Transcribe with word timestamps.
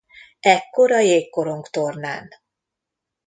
Ekkor 0.39 0.91
a 0.91 0.99
jégkorongtornán. 0.99 2.29